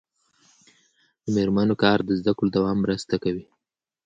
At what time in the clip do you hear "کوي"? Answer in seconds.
3.23-3.45